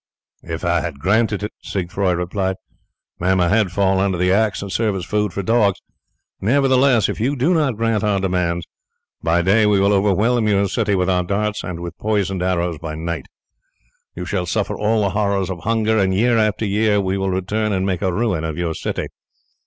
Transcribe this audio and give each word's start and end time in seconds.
"If 0.41 0.65
I 0.65 0.79
had 0.81 0.97
granted 0.97 1.43
it," 1.43 1.51
Siegfroi 1.63 2.17
replied, 2.17 2.55
"may 3.19 3.35
my 3.35 3.49
head 3.49 3.71
fall 3.71 3.99
under 3.99 4.17
the 4.17 4.31
axe 4.31 4.63
and 4.63 4.71
serve 4.71 4.95
as 4.95 5.05
food 5.05 5.31
for 5.31 5.43
dogs. 5.43 5.79
Nevertheless, 6.39 7.07
if 7.07 7.19
you 7.19 7.35
do 7.35 7.53
not 7.53 7.77
grant 7.77 8.03
our 8.03 8.19
demands, 8.19 8.65
by 9.21 9.43
day 9.43 9.67
we 9.67 9.79
will 9.79 9.93
overwhelm 9.93 10.47
your 10.47 10.67
city 10.67 10.95
with 10.95 11.07
our 11.07 11.21
darts, 11.21 11.63
and 11.63 11.81
with 11.81 11.99
poisoned 11.99 12.41
arrows 12.41 12.79
by 12.79 12.95
night. 12.95 13.27
You 14.15 14.25
shall 14.25 14.47
suffer 14.47 14.75
all 14.75 15.03
the 15.03 15.11
horrors 15.11 15.51
of 15.51 15.59
hunger, 15.59 15.99
and 15.99 16.15
year 16.15 16.35
after 16.39 16.65
year 16.65 16.99
we 16.99 17.15
will 17.19 17.29
return 17.29 17.71
and 17.71 17.85
make 17.85 18.01
a 18.01 18.11
ruin 18.11 18.43
of 18.43 18.57
your 18.57 18.73
city." 18.73 19.05